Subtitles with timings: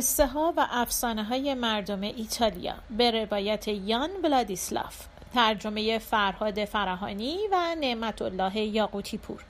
[0.00, 2.74] قصه ها و افسانه های مردم ایتالیا.
[2.90, 9.44] به روایت یان بلادیسلاف ترجمه فرهاد فرهانی و نعمت الله یاقوتی پور.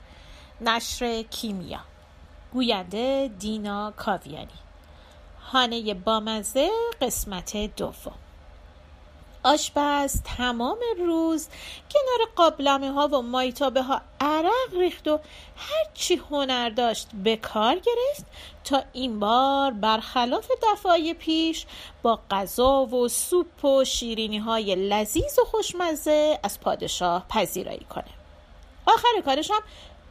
[0.61, 1.79] نشر کیمیا.
[2.53, 4.59] گوینده دینا کاویانی.
[5.39, 6.69] خانه بامزه
[7.01, 8.15] قسمت دوم.
[9.43, 11.47] آشپز تمام روز
[11.93, 15.19] کنار قابلمه ها و مایتابه ها عرق ریخت و
[15.55, 18.25] هرچی هنر داشت به کار گرفت
[18.63, 21.65] تا این بار برخلاف دفعه پیش
[22.01, 28.11] با غذا و سوپ و شیرینی های لذیذ و خوشمزه از پادشاه پذیرایی کنه.
[28.85, 29.61] آخر کارش هم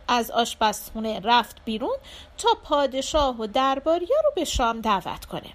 [0.08, 1.96] از آشپزخونه رفت بیرون
[2.38, 5.50] تا پادشاه و درباریا رو به شام دعوت کنه.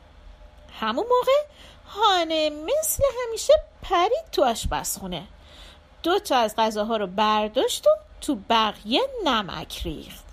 [0.79, 1.55] همون موقع
[1.87, 5.23] هانه مثل همیشه پرید تو آشپزخونه.
[6.03, 7.89] دو تا از غذاها رو برداشت و
[8.21, 10.25] تو بقیه نمک ریخت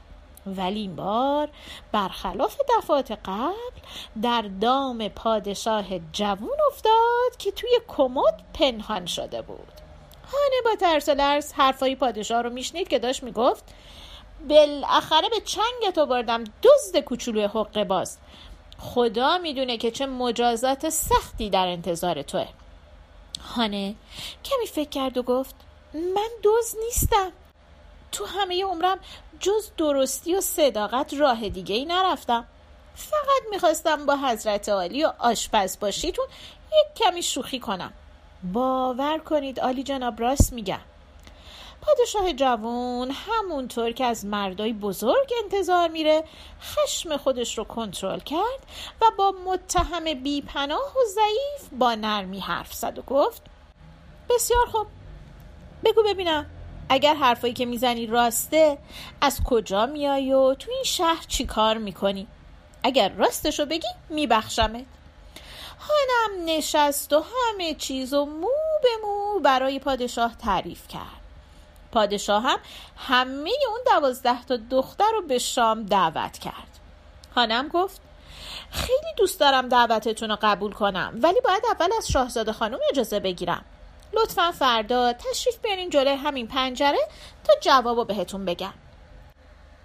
[0.47, 1.49] ولی این بار
[1.93, 3.81] برخلاف دفعات قبل
[4.23, 9.73] در دام پادشاه جوون افتاد که توی کمد پنهان شده بود.
[10.33, 13.65] هانه با ترس و لرز حرفای پادشاه رو میشنید که داشت می‌گفت
[14.48, 18.19] بالاخره به چنگ تو بردم دزد کوچولوی حقه باز.
[18.78, 22.48] خدا می‌دونه که چه مجازات سختی در انتظار توه.
[23.55, 23.95] هانه
[24.45, 25.55] کمی فکر کرد و گفت
[25.95, 27.33] من دوز نیستم.
[28.12, 28.98] تو همه عمرم
[29.41, 32.45] جز درستی و صداقت راه دیگه ای نرفتم.
[32.95, 36.27] فقط می‌خواستم با حضرت عالی و آشپز باشیتون
[36.67, 37.92] یک کمی شوخی کنم.
[38.53, 40.81] باور کنید عالی جناب راست میگم.
[41.83, 46.25] پادشاه جوان همونطور که از مردای بزرگ انتظار میره
[46.63, 48.67] خشم خودش رو کنترل کرد
[49.01, 53.43] و با متهم بیپناه و ضعیف با نرمی حرف زد و گفت
[54.29, 54.87] بسیار خوب
[55.85, 56.47] بگو ببینم
[56.89, 58.79] اگر حرفایی که می‌زنی راسته
[59.21, 62.27] از کجا میای و تو این شهر چی کار می‌کنی؟
[62.83, 64.85] اگر راستشو بگی میبخشمت.
[65.79, 68.48] خانم نشست و همه چیز و مو
[68.83, 71.22] به مو برای پادشاه تعریف کرد.
[71.92, 72.58] پادشاه هم
[72.97, 76.79] همه اون دوازده تا دختر رو به شام دعوت کرد.
[77.35, 78.01] خانم گفت
[78.70, 83.64] خیلی دوست دارم دعوتتون رو قبول کنم ولی باید اول از شاهزاده خانم اجازه بگیرم.
[84.13, 87.08] لطفا فردا تشریف بیارین جلوی همین پنجره
[87.45, 88.74] تا جوابو بهتون بگم.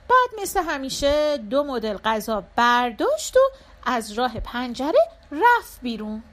[0.10, 3.40] بعد مثل همیشه دو مدل غذا برداشت و
[3.86, 6.24] از راه پنجره رفت بیرون.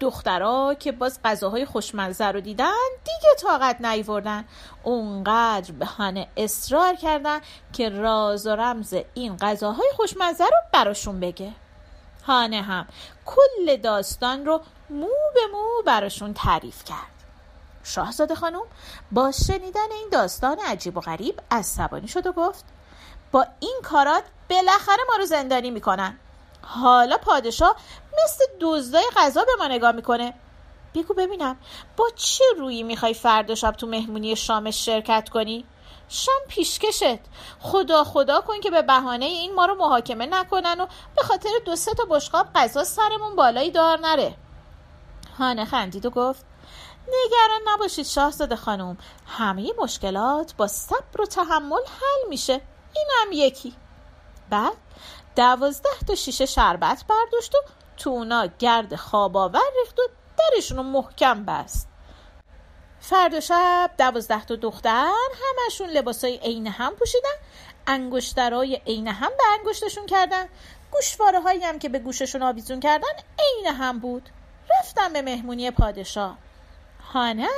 [0.00, 2.72] دخترها که باز غذاهای خوشمزه رو دیدن
[3.04, 4.44] دیگه طاقت نیوردن
[4.82, 7.40] اونقدر به هانه اصرار کردن
[7.72, 11.52] که راز و رمز این غذاهای خوشمزه رو براشون بگه.
[12.26, 12.86] هانه هم
[13.26, 14.60] کل داستان رو
[14.90, 17.14] مو به مو براشون تعریف کرد.
[17.84, 18.62] شاهزاده خانم
[19.12, 22.64] با شنیدن این داستان عجیب و غریب عصبانی شد و گفت
[23.32, 26.18] با این کارات بالاخره ما رو زندانی می‌کنن.
[26.66, 27.76] حالا پادشاه
[28.24, 30.34] مثل دزدای غذا به ما نگاه می‌کنه.
[30.94, 31.56] بگو ببینم
[31.96, 35.64] با چه رویی می‌خوای فردا شب تو مهمونی شامش شرکت کنی؟
[36.08, 37.20] شام پیشکشت.
[37.60, 40.86] خدا خدا کن که به بهانه این ما رو محاکمه نکنن و
[41.16, 44.34] به خاطر دو سه تا بشقاب غذا سرمون بالایی دار نره.
[45.38, 46.44] هانه خندید و گفت
[47.08, 52.60] نگران نباشید شاهزاده خانم همه مشکلات با صبر و تحمل حل میشه.
[52.96, 53.74] این هم یکی.
[54.50, 54.76] بعد
[55.36, 57.58] دوازده تا شیشه شربت برداشت و
[57.96, 60.02] تو اونا گرد خواب آور ریخت و
[60.38, 61.88] درشون رو محکم بست.
[63.00, 65.12] فردا شب دوازده تا دختر
[65.42, 67.34] همشون لباسای عین هم پوشیدن
[67.86, 70.48] انگشترای عین هم به انگشتشون کردن.
[70.92, 73.08] گوشواره هایی هم که به گوششون آویزون کردن
[73.38, 74.28] عین هم بود.
[74.70, 76.38] رفتم به مهمونی پادشاه.
[77.12, 77.48] هانم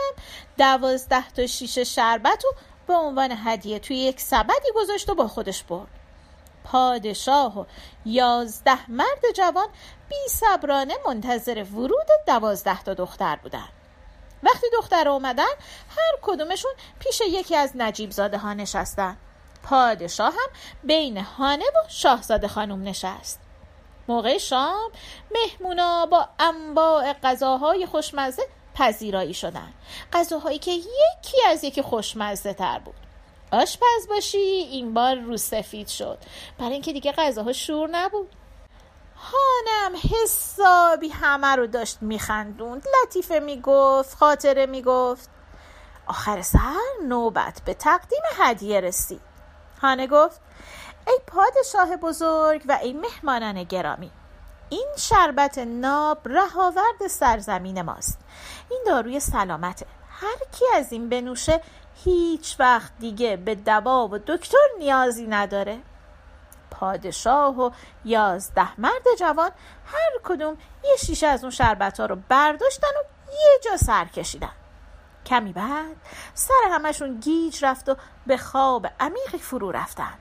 [0.58, 2.48] دوازده تا شیشه شربت و
[2.86, 6.05] به عنوان هدیه توی یک سبدی گذاشت و با خودش برد.
[6.72, 7.64] پادشاه و
[8.04, 9.68] یازده مرد جوان
[10.08, 13.68] بی صبرانه منتظر ورود دوازده تا دختر بودن.
[14.42, 15.54] وقتی دختر اومدن
[15.96, 19.16] هر کدومشون پیش یکی از نجیب زاده ها نشستن.
[19.62, 20.48] پادشاه هم
[20.84, 23.40] بین هانه و شاهزاده خانم نشست.
[24.08, 24.90] موقع شام
[25.30, 28.42] مهمونا با انواع غذاهای خوشمزه
[28.74, 29.72] پذیرایی شدن.
[30.12, 33.05] غذاهایی که یکی از یکی خوشمزه تر بود.
[33.56, 36.18] آشپز باشی این بار رو سفید شد.
[36.58, 38.36] برای اینکه دیگه غذاها شور نبود.
[39.16, 42.86] هانم حسابی همه رو داشت میخندوند.
[43.02, 45.30] لطیفه می‌گفت خاطره می‌گفت.
[46.06, 46.74] آخر سر
[47.08, 49.20] نوبت به تقدیم هدیه رسید.
[49.82, 50.40] هانه گفت
[51.06, 54.10] ای پادشاه بزرگ و ای مهمانان گرامی
[54.68, 58.18] این شربت ناب رهاورد سرزمین ماست.
[58.70, 59.86] این داروی سلامته.
[60.20, 61.60] هر کی از این بنوشه
[62.04, 65.78] هیچ وقت دیگه به دوا و دکتر نیازی نداره.
[66.70, 67.70] پادشاه و
[68.04, 69.50] یازده مرد جوان
[69.86, 74.52] هر کدوم یه شیشه از اون شربت ها رو برداشتن و یه جا سر کشیدن.
[75.26, 75.96] کمی بعد
[76.34, 77.96] سر همشون گیج رفت و
[78.26, 80.14] به خواب عمیقی فرو رفتن.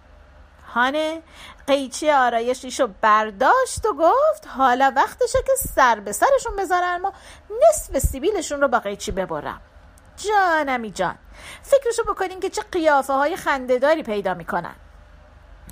[0.74, 1.22] هانه
[1.68, 7.12] قیچی آرایشیشو برداشت و گفت حالا وقتشه که سر به سرشون بذارن و
[7.64, 9.62] نصف سیبیلشون رو با قیچی ببرم.
[10.18, 11.18] جانمی جان.
[11.62, 14.76] فکرشو بکنین که چه قیافه های خندهداری پیدا می‌کنن.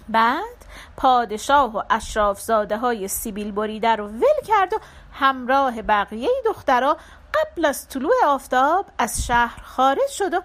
[0.09, 0.65] بعد
[0.97, 4.77] پادشاه و اشراف زاده های سیبیل بریده رو ول کرد و
[5.13, 6.97] همراه بقیه دخترها
[7.33, 10.41] قبل از طلوع آفتاب از شهر خارج شد و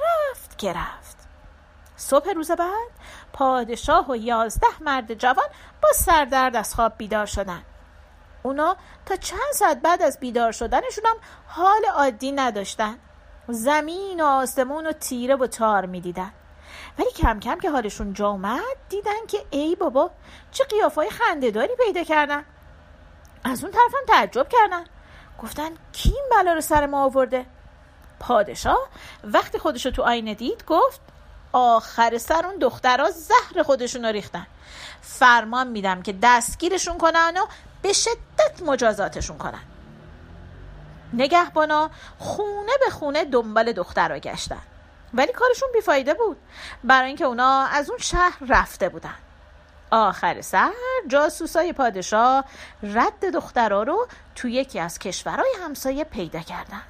[0.00, 1.16] رفت که رفت.
[1.96, 2.90] صبح روز بعد
[3.32, 5.48] پادشاه و یازده مرد جوان
[5.82, 7.62] با سردرد از خواب بیدار شدن.
[8.42, 8.76] اونا
[9.06, 12.98] تا چند ساعت بعد از بیدار شدنشون هم حال عادی نداشتن.
[13.52, 16.32] زمین و آسمون و تیره و تار می‌دیدن.
[16.98, 20.10] ولی کم کم که حالشون جا اومد دیدن که ای بابا
[20.52, 22.44] چه قیافای خندهداری پیدا کردن.
[23.44, 24.84] از اون طرف هم تعجب کردن.
[25.42, 27.46] گفتن کی این بلا رو سر ما آورده؟
[28.20, 28.88] پادشاه
[29.24, 31.00] وقتی خودشو تو آینه دید گفت
[31.52, 34.46] آخر سر اون دخترها زهر خودشون رو ریختن.
[35.00, 37.46] فرمان میدم که دستگیرشون کنن و
[37.82, 39.69] به شدت مجازاتشون کنن.
[41.12, 44.62] نگهبانا خونه به خونه دنبال دخترها گشتن.
[45.14, 46.36] ولی کارشون بیفایده بود.
[46.84, 49.14] برای اینکه اونا از اون شهر رفته بودن.
[49.90, 50.70] آخر سر
[51.08, 52.44] جاسوسای پادشاه
[52.82, 56.82] رد دخترها رو تو یکی از کشورهای همسایه پیدا کردن.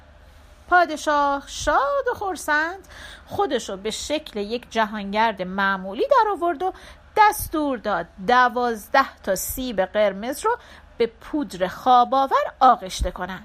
[0.69, 2.87] پادشاه شاد و خورسند
[3.25, 6.73] خودشو به شکل یک جهانگرد معمولی در آورد و
[7.17, 10.57] دستور داد دوازده تا سیب قرمز رو
[10.97, 13.43] به پودر خواباور آغشته کنن.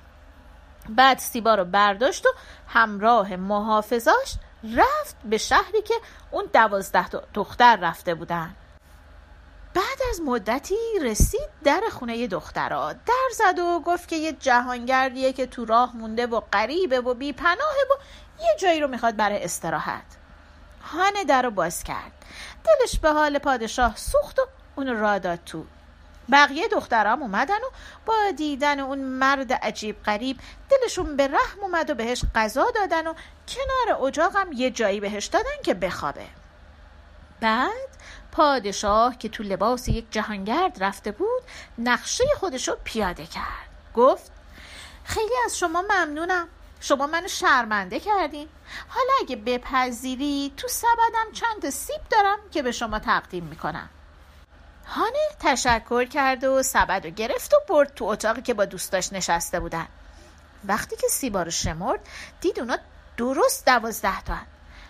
[0.89, 2.29] بعد سیبا رو برداشت و
[2.69, 4.35] همراه محافظاش
[4.77, 5.95] رفت به شهری که
[6.31, 8.55] اون دوازده دختر رفته بودن.
[9.75, 15.47] بعد از مدتی رسید در خونه دخترها در زد و گفت که یه جهانگردیه که
[15.47, 17.95] تو راه مونده و غریبه و بیپناهه و
[18.43, 20.03] یه جایی رو می‌خواد برای استراحت.
[20.83, 22.13] هانه در رو باز کرد.
[22.65, 24.43] دلش به حال پادشاه سوخت و
[24.77, 25.65] اون را داد تو
[26.33, 27.71] بقیه دخترام اومدن و
[28.07, 30.41] با دیدن اون مرد عجیب غریب
[30.71, 33.15] دلشون به رحم اومد و بهش غذا دادن و
[33.49, 36.27] کنار اجاقم یه جایی بهش دادن که بخوابه.
[37.41, 37.89] بعد
[38.33, 41.43] پادشاه که تو لباس یک جهانگرد رفته بود
[41.79, 43.71] نقشه خودشو پیاده کرد.
[43.95, 44.33] گفت
[45.05, 46.49] خیلی از شما ممنونم.
[46.81, 48.49] شما منو شرمنده کردین.
[48.89, 53.91] حالا اگه بپذیری تو سبدم چند سیب دارم که به شما تقدیم می‌کنم.
[54.87, 59.61] هانه تشکر کرد و سبد رو گرفت و برد تو اتاقی که با دوستاش نشسته
[59.61, 59.87] بودن.
[60.65, 62.01] وقتی که سیبا رو شمرد
[62.41, 62.79] دید اونا
[63.17, 64.37] درست دوازده تا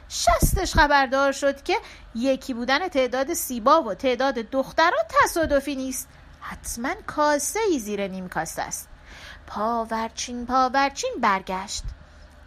[0.09, 1.77] شستش خبردار شد که
[2.15, 6.09] یکی بودن تعداد سیبا و تعداد دختران تصادفی نیست.
[6.41, 8.89] حتما کاسه ای زیر نیم کاسه است.
[9.47, 11.85] پاورچین پاورچین برگشت.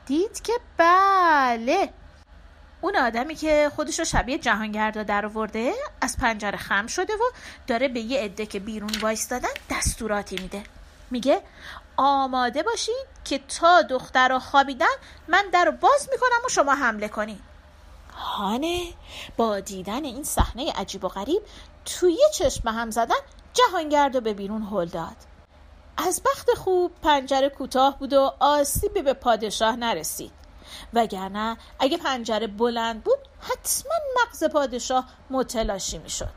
[0.05, 1.93] دید که بله
[2.81, 7.31] اون آدمی که خودش رو شبیه جهانگردا در آورده از پنجره خم شده و
[7.67, 10.63] داره به یه عده که بیرون وایستادن دستوراتی میده.
[11.11, 11.41] میگه
[11.97, 14.85] آماده باشید که تا دخترها خوابیدن
[15.27, 17.39] من در رو باز می‌کنم و شما حمله کنید
[18.13, 18.93] هانه
[19.37, 21.41] با دیدن این صحنه عجیب و غریب
[21.85, 23.15] توی چشم هم زدن
[23.53, 25.15] جهانگرد رو به بیرون هل داد.
[25.97, 30.38] از بخت خوب پنجره کوتاه بود و آسیبی به پادشاه نرسید.
[30.93, 36.33] وگرنه اگه پنجره بلند بود حتما مغز پادشاه متلاشی می‌شد.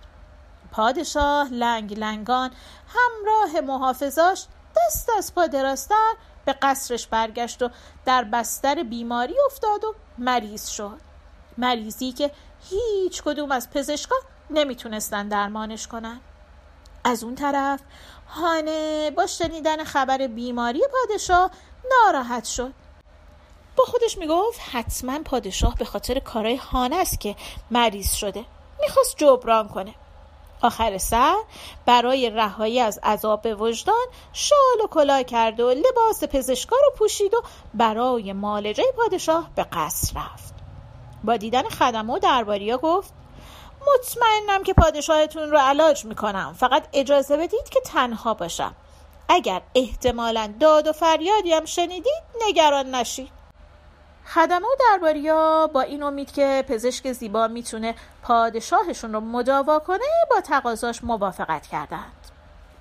[0.73, 2.51] پادشاه لنگ لنگان
[2.89, 4.47] همراه محافظاش
[4.77, 5.47] دست از پا
[6.45, 7.71] به قصرش برگشت و
[8.05, 11.01] در بستر بیماری افتاد و مریض شد.
[11.59, 12.31] مریضی که
[12.71, 14.17] هیچ کدوم از پزشکا
[14.51, 16.21] نمی‌تونستن درمانش کنن.
[17.05, 17.81] از اون طرف
[18.29, 21.51] هانه با شنیدن خبر بیماری پادشاه
[21.91, 22.73] ناراحت شد.
[23.77, 27.37] با خودش می‌گفت حتما پادشاه به خاطر کارهای هانه است که
[27.71, 28.45] مریض شده.
[28.81, 29.95] می‌خواست جبران کنه.
[30.63, 31.37] آخر سر
[31.87, 37.43] برای رهایی از عذاب وجدان شال و کلاه کرد و لباس پزشکا رو پوشید و
[37.75, 40.55] برای مالجه پادشاه به قصر رفت.
[41.25, 43.13] با دیدن خدمه و درباریا گفت
[43.81, 46.57] مطمئنم که پادشاهتون رو علاج می‌کنم.
[46.59, 48.75] فقط اجازه بدید که تنها باشم.
[49.29, 53.42] اگر احتمالا داد و فریادی هم شنیدید نگران نشید.
[54.27, 60.41] خدمه و درباریا با این امید که پزشک زیبا می‌تونه پادشاهشون رو مداوا کنه با
[60.41, 62.13] تقاضاش موافقت کردند.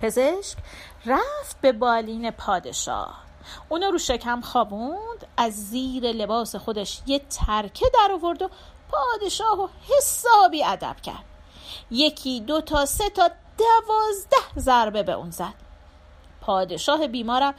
[0.01, 0.57] پزشک
[1.05, 3.23] رفت به بالین پادشاه.
[3.69, 8.49] اونو رو شکم خوابوند از زیر لباس خودش یه ترکه در آورد و
[8.91, 9.67] پادشاه و
[9.97, 11.25] حسابی ادب کرد.
[11.91, 15.70] یکی دو تا سه تا دوازده ضربه به اون زد.
[16.41, 17.53] پادشاه بیمارم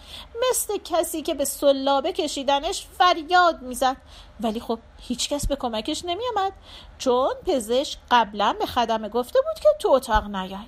[0.50, 3.96] مثل کسی که به سلابه کشیدنش فریاد می‌زد.
[4.40, 6.52] ولی خب هیچکس به کمکش نمیامد
[6.98, 10.66] چون پزشک قبلا به خدمه گفته بود که تو اتاق نیای.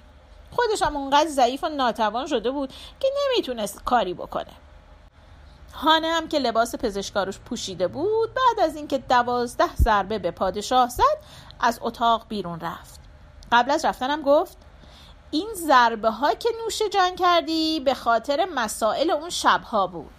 [0.50, 4.52] خودش هم اونقدر ضعیف و ناتوان شده بود که نمی‌تونست کاری بکنه.
[5.74, 11.18] هانه هم که لباس پزشکاروش پوشیده بود بعد از اینکه دوازده ضربه به پادشاه زد
[11.60, 13.00] از اتاق بیرون رفت.
[13.52, 14.56] قبل از رفتنم گفت
[15.34, 20.14] این ضربه ها که نوش جان کردی به خاطر مسائل اون شبها بود.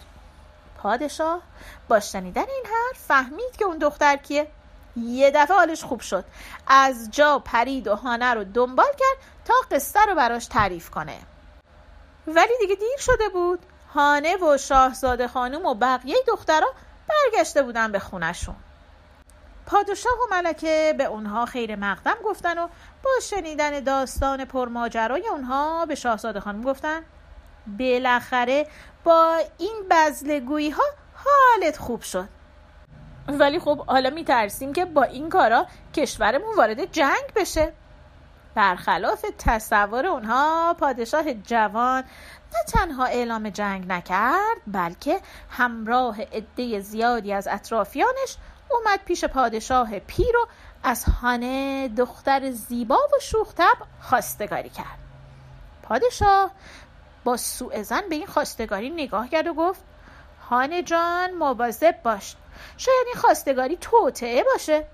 [0.78, 1.40] پادشاه
[1.88, 4.48] با شنیدن این حرف فهمید که اون دختر کیه.
[4.96, 6.24] یه دفعه حالش خوب شد.
[6.66, 11.18] از جا پرید و هانه رو دنبال کرد تا قصه رو براش تعریف کنه.
[12.26, 13.58] ولی دیگه دیر شده بود.
[13.94, 16.72] هانه و شاهزاده خانم و بقیه دخترها
[17.08, 18.56] برگشته بودن به خونشون
[19.66, 22.68] پادشاه و ملکه به اونها خیر مقدم گفتن و
[23.02, 27.02] با شنیدن داستان پرماجرای اونها به شاهزاده خانم گفتن
[27.78, 28.66] بالاخره
[29.04, 30.82] با این بزلگویی ها
[31.14, 32.28] حالت خوب شد.
[33.28, 37.72] ولی خب حالا میترسیم که با این کارا کشورمون وارد جنگ بشه.
[38.54, 42.04] برخلاف تصور اونها پادشاه جوان
[42.54, 45.20] نه تنها اعلام جنگ نکرد بلکه
[45.50, 48.36] همراه عده زیادی از اطرافیانش
[48.70, 50.46] اومد پیش پادشاه پیر و
[50.82, 54.98] از هانه دختر زیبا و شوختب خواستگاری کرد.
[55.82, 56.50] پادشاه
[57.24, 59.80] با سوء زن به این خواستگاری نگاه کرد و گفت
[60.50, 62.36] هانه جان مواظب باش.
[62.76, 64.86] شاید این خواستگاری توطعه باشه.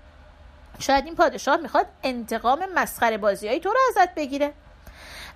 [0.79, 4.53] شاید این پادشاه می‌خواد انتقام مسخره بازی های تو رو ازت بگیره.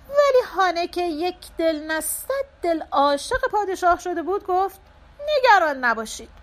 [0.08, 2.30] ولی هانه که یک دل نصد
[2.62, 4.80] دل عاشق پادشاه شده بود گفت
[5.28, 6.37] نگران نباشید.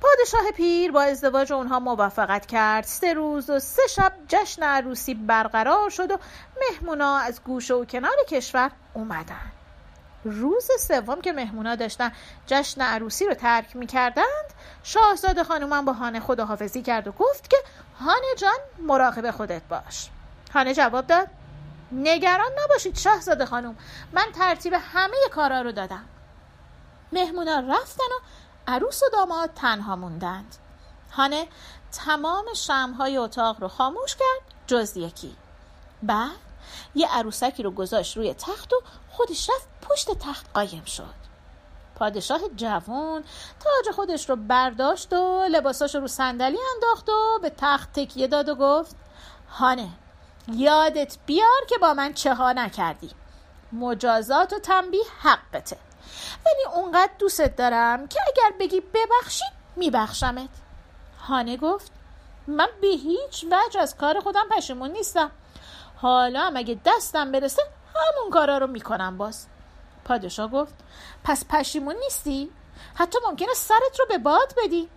[0.00, 2.84] پادشاه پیر با ازدواج اونها موافقت کرد.
[2.84, 6.18] سه روز و سه شب جشن عروسی برقرار شد و
[6.60, 9.52] مهمونا از گوشه و کنار کشور اومدن.
[10.24, 12.12] روز سوم که مهمونا داشتن
[12.46, 17.56] جشن عروسی رو ترک می‌کردند شاهزاده خانومم با هانه خداحافظی کرد و گفت که
[18.00, 20.08] هانه جان مراقب خودت باش.
[20.54, 21.28] هانه جواب داد
[21.92, 23.76] نگران نباشید شاهزاده خانم
[24.12, 26.04] من ترتیب همه کارا رو دادم.
[27.12, 28.20] مهمونا رفتن و
[28.70, 30.56] عروس و داماد تنها موندند.
[31.12, 31.46] هانه
[31.92, 35.36] تمام شمهای اتاق رو خاموش کرد جز یکی.
[36.02, 36.30] بعد
[36.94, 41.14] یه عروسکی رو گذاشت روی تخت و خودش رفت پشت تخت قایم شد.
[41.94, 43.24] پادشاه جوان
[43.60, 48.54] تاج خودش رو برداشت و لباساش رو صندلی انداخت و به تخت تکیه داد و
[48.54, 48.96] گفت
[49.50, 49.88] هانه
[50.52, 53.10] یادت بیار که با من چه ها نکردی.
[53.72, 55.89] مجازات و تنبیه حقته.
[56.46, 60.48] ولی اونقدر دوستت دارم که اگر بگی ببخشید میبخشمت.
[61.28, 61.92] هانه گفت
[62.46, 65.30] من به هیچ وجه از کار خودم پشیمون نیستم.
[65.96, 67.62] حالا هم اگه دستم برسه
[67.94, 69.46] همون کارا رو می‌کنم باز.
[70.04, 70.74] پادشاه گفت
[71.24, 72.50] پس پشیمون نیستی؟
[72.94, 74.88] حتی ممکنه سرت رو به باد بدی.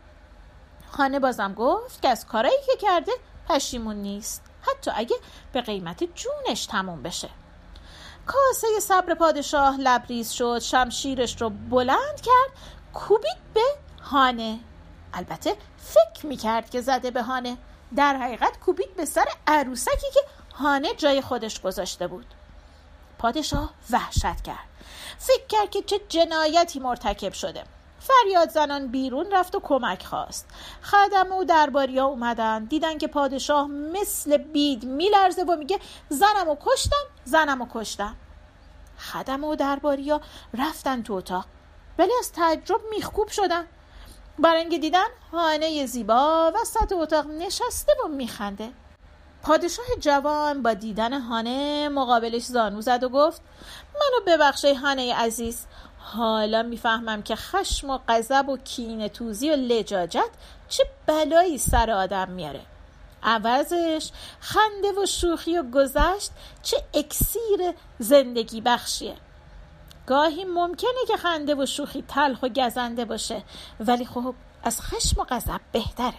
[0.92, 3.12] خانه بازم گفت که از کارایی که کرده
[3.50, 4.44] پشیمون نیست.
[4.62, 5.16] حتی اگه
[5.54, 7.30] به قیمت جونش تموم بشه.
[8.26, 12.58] کاسه صبر پادشاه لبریز شد شمشیرش رو بلند کرد
[12.94, 13.62] کوبید به
[14.02, 14.60] هانه.
[15.14, 17.58] البته فکر می‌کرد که زده به هانه.
[17.96, 20.20] در حقیقت کوبید به سر عروسکی که
[20.56, 22.26] هانه جای خودش گذاشته بود.
[23.18, 24.68] پادشاه وحشت کرد.
[25.18, 27.64] فکر کرد که چه جنایتی مرتکب شده.
[28.04, 30.48] فریاد زنان بیرون رفت و کمک خواست.
[30.82, 32.66] خدم و درباری ها اومدن.
[32.66, 35.80] دیدن که پادشاه مثل بید میلرزه و میگه
[36.10, 38.16] زنم و کشتم زنم و کشتم.
[38.98, 40.22] خدم و درباری ها
[40.54, 41.46] رفتن تو اتاق.
[41.98, 43.68] ولی از تعجب میخکوب شدن.
[44.40, 48.70] برای اینکه دیدن هانه زیبا وسط اتاق نشسته و میخنده.
[49.44, 53.42] پادشاه جوان با دیدن هانه مقابلش زانو زد و گفت
[53.94, 55.66] منو ببخشه هانه عزیز.
[56.04, 60.30] حالا می‌فهمم که خشم و غضب و کین توزی و لجاجت
[60.70, 62.62] چه بلایی سر آدم میاره.
[63.24, 66.32] عوضش خنده و شوخی و گذشت
[66.64, 69.16] چه اکسیر زندگی بخشیه.
[70.08, 73.44] گاهی ممکنه که خنده و شوخی تلخ و گزنده باشه
[73.80, 76.14] ولی خب از خشم و غضب بهتره.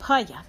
[0.00, 0.44] پایان.